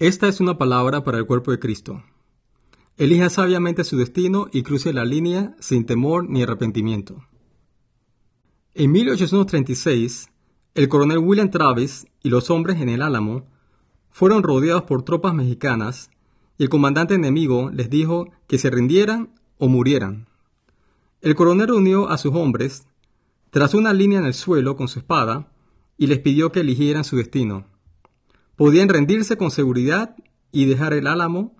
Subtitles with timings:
[0.00, 2.02] Esta es una palabra para el cuerpo de Cristo.
[2.96, 7.26] Elija sabiamente su destino y cruce la línea sin temor ni arrepentimiento.
[8.72, 10.30] En 1836,
[10.74, 13.44] el coronel William Travis y los hombres en el Álamo
[14.08, 16.10] fueron rodeados por tropas mexicanas
[16.56, 20.28] y el comandante enemigo les dijo que se rindieran o murieran.
[21.20, 22.86] El coronel unió a sus hombres,
[23.50, 25.52] trazó una línea en el suelo con su espada
[25.98, 27.66] y les pidió que eligieran su destino.
[28.60, 30.14] Podían rendirse con seguridad
[30.52, 31.56] y dejar el álamo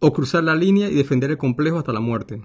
[0.00, 2.44] o cruzar la línea y defender el complejo hasta la muerte.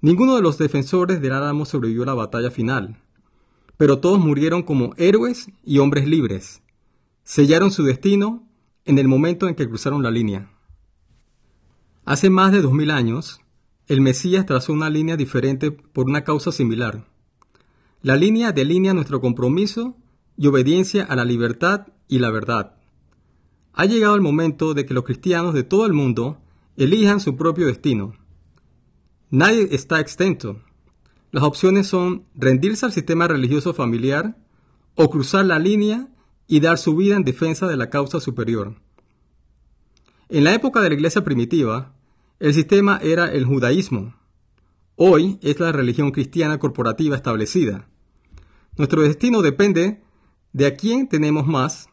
[0.00, 3.02] Ninguno de los defensores del álamo sobrevivió a la batalla final,
[3.76, 6.62] pero todos murieron como héroes y hombres libres.
[7.24, 8.46] Sellaron su destino
[8.84, 10.48] en el momento en que cruzaron la línea.
[12.04, 13.40] Hace más de dos mil años,
[13.88, 17.04] el Mesías trazó una línea diferente por una causa similar.
[18.02, 19.96] La línea delinea nuestro compromiso
[20.36, 22.76] y obediencia a la libertad y la verdad.
[23.72, 26.38] Ha llegado el momento de que los cristianos de todo el mundo
[26.76, 28.14] elijan su propio destino.
[29.30, 30.60] Nadie está exento.
[31.30, 34.36] Las opciones son rendirse al sistema religioso familiar
[34.94, 36.08] o cruzar la línea
[36.46, 38.76] y dar su vida en defensa de la causa superior.
[40.28, 41.94] En la época de la iglesia primitiva,
[42.38, 44.14] el sistema era el judaísmo.
[44.96, 47.88] Hoy es la religión cristiana corporativa establecida.
[48.76, 50.02] Nuestro destino depende
[50.52, 51.88] de a quién tenemos más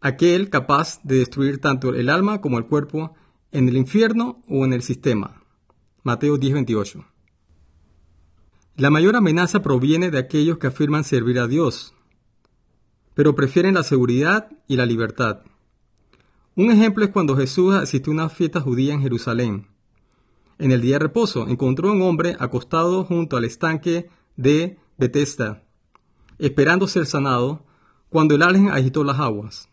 [0.00, 3.14] aquel capaz de destruir tanto el alma como el cuerpo
[3.52, 5.42] en el infierno o en el sistema.
[6.02, 7.04] Mateo 10:28.
[8.76, 11.94] La mayor amenaza proviene de aquellos que afirman servir a Dios,
[13.14, 15.40] pero prefieren la seguridad y la libertad.
[16.54, 19.66] Un ejemplo es cuando Jesús asistió a una fiesta judía en Jerusalén.
[20.58, 25.62] En el día de reposo encontró a un hombre acostado junto al estanque de Bethesda,
[26.38, 27.64] esperando ser sanado,
[28.08, 29.68] cuando el ángel agitó las aguas.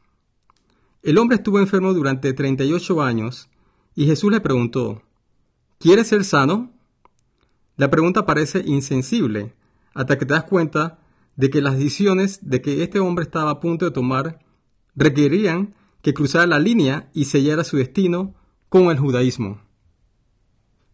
[1.05, 3.47] El hombre estuvo enfermo durante 38 años
[3.93, 5.03] y Jesús le preguntó,
[5.77, 6.71] ¿Quieres ser sano?
[7.77, 9.53] La pregunta parece insensible
[9.93, 10.97] hasta que te das cuenta
[11.35, 14.39] de que las decisiones de que este hombre estaba a punto de tomar
[14.95, 18.33] requerían que cruzara la línea y sellara su destino
[18.69, 19.61] con el judaísmo.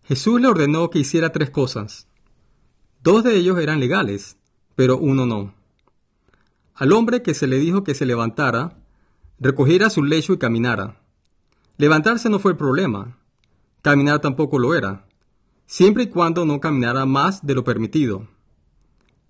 [0.04, 2.10] Jesús le ordenó que hiciera tres cosas.
[3.02, 4.36] Dos de ellos eran legales,
[4.76, 5.54] pero uno no.
[6.76, 8.81] Al hombre que se le dijo que se levantara,
[9.42, 11.02] recogiera su lecho y caminara.
[11.78, 13.18] Levantarse no fue el problema,
[13.82, 15.08] caminar tampoco lo era,
[15.66, 18.28] siempre y cuando no caminara más de lo permitido.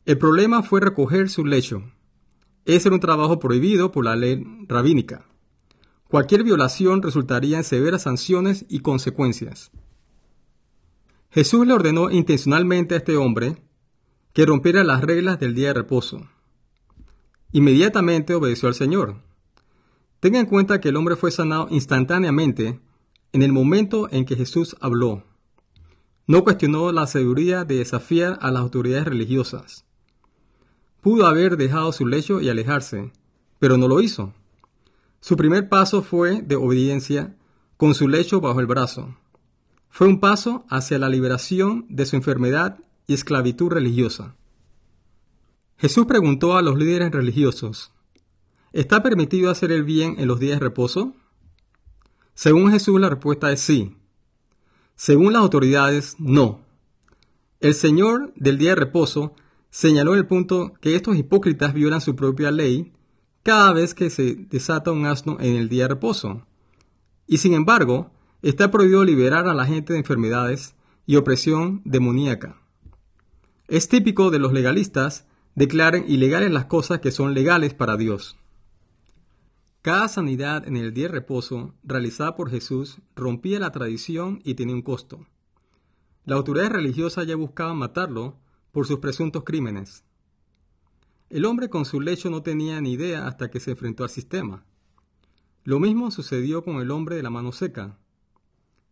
[0.05, 1.83] El problema fue recoger su lecho.
[2.65, 5.25] Ese era un trabajo prohibido por la ley rabínica.
[6.09, 9.71] Cualquier violación resultaría en severas sanciones y consecuencias.
[11.29, 13.63] Jesús le ordenó intencionalmente a este hombre
[14.33, 16.27] que rompiera las reglas del día de reposo.
[17.53, 19.30] Inmediatamente obedeció al Señor.
[20.21, 22.79] Tenga en cuenta que el hombre fue sanado instantáneamente
[23.33, 25.23] en el momento en que Jesús habló.
[26.27, 29.83] No cuestionó la seguridad de desafiar a las autoridades religiosas.
[31.01, 33.11] Pudo haber dejado su lecho y alejarse,
[33.57, 34.31] pero no lo hizo.
[35.21, 37.35] Su primer paso fue de obediencia
[37.75, 39.17] con su lecho bajo el brazo.
[39.89, 42.77] Fue un paso hacia la liberación de su enfermedad
[43.07, 44.35] y esclavitud religiosa.
[45.77, 47.91] Jesús preguntó a los líderes religiosos,
[48.73, 51.13] ¿Está permitido hacer el bien en los días de reposo?
[52.33, 53.97] Según Jesús la respuesta es sí.
[54.95, 56.61] Según las autoridades, no.
[57.59, 59.35] El Señor del día de reposo
[59.69, 62.93] señaló el punto que estos hipócritas violan su propia ley
[63.43, 66.47] cada vez que se desata un asno en el día de reposo.
[67.27, 68.11] Y sin embargo,
[68.41, 72.61] está prohibido liberar a la gente de enfermedades y opresión demoníaca.
[73.67, 78.37] Es típico de los legalistas declaren ilegales las cosas que son legales para Dios.
[79.81, 84.75] Cada sanidad en el día de reposo realizada por Jesús rompía la tradición y tenía
[84.75, 85.25] un costo.
[86.23, 88.37] La autoridad religiosa ya buscaba matarlo
[88.71, 90.03] por sus presuntos crímenes.
[91.31, 94.65] El hombre con su lecho no tenía ni idea hasta que se enfrentó al sistema.
[95.63, 97.97] Lo mismo sucedió con el hombre de la mano seca,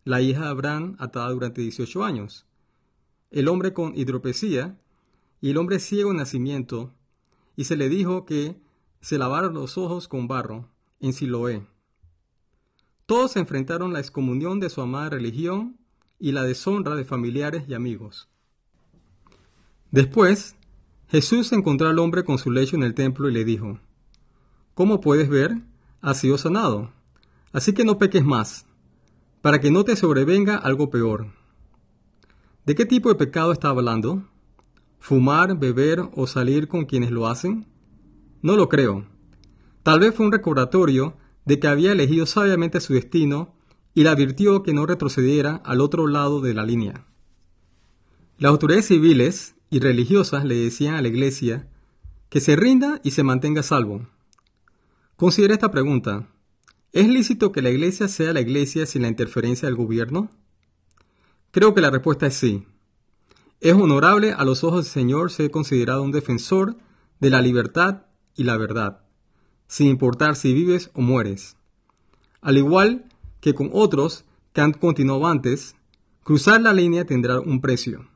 [0.02, 2.46] la hija de Abraham atada durante 18 años,
[3.30, 4.76] el hombre con hidropesía
[5.40, 6.92] y el hombre ciego en nacimiento,
[7.54, 8.60] y se le dijo que
[9.00, 10.68] se lavara los ojos con barro
[11.00, 11.66] en Siloé.
[13.06, 15.78] Todos enfrentaron la excomunión de su amada religión
[16.18, 18.28] y la deshonra de familiares y amigos.
[19.90, 20.54] Después,
[21.08, 23.80] Jesús encontró al hombre con su lecho en el templo y le dijo,
[24.74, 25.56] Como puedes ver,
[26.00, 26.92] has sido sanado,
[27.52, 28.66] así que no peques más,
[29.42, 31.32] para que no te sobrevenga algo peor.
[32.64, 34.22] ¿De qué tipo de pecado está hablando?
[35.00, 37.66] ¿Fumar, beber o salir con quienes lo hacen?
[38.42, 39.09] No lo creo.
[39.82, 43.54] Tal vez fue un recordatorio de que había elegido sabiamente su destino
[43.94, 47.06] y le advirtió que no retrocediera al otro lado de la línea.
[48.38, 51.68] Las autoridades civiles y religiosas le decían a la iglesia
[52.28, 54.08] que se rinda y se mantenga salvo.
[55.16, 56.28] Considera esta pregunta.
[56.92, 60.30] ¿Es lícito que la iglesia sea la iglesia sin la interferencia del gobierno?
[61.50, 62.64] Creo que la respuesta es sí.
[63.60, 66.76] Es honorable a los ojos del Señor ser considerado un defensor
[67.20, 69.02] de la libertad y la verdad,
[69.70, 71.56] sin importar si vives o mueres.
[72.40, 73.04] Al igual
[73.40, 75.76] que con otros que han continuado antes,
[76.24, 78.08] cruzar la línea tendrá un precio.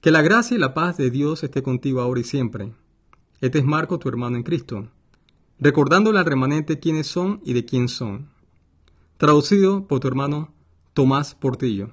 [0.00, 2.72] Que la gracia y la paz de Dios esté contigo ahora y siempre.
[3.42, 4.88] Este es Marco, tu hermano en Cristo,
[5.60, 8.30] recordándole al remanente quiénes son y de quién son.
[9.18, 10.54] Traducido por tu hermano
[10.94, 11.90] Tomás Portillo.